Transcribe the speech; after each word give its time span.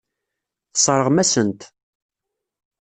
Tesseṛɣem-asen-t. 0.73 1.61